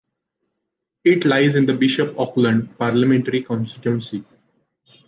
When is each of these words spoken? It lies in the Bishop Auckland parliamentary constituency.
It 1.03 1.25
lies 1.25 1.53
in 1.55 1.67
the 1.67 1.75
Bishop 1.75 2.17
Auckland 2.19 2.75
parliamentary 2.79 3.43
constituency. 3.43 4.23